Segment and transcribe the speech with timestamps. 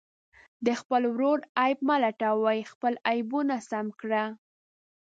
[0.65, 4.23] د خپل ورور عیب مه لټوئ، خپل عیبونه سم کړه.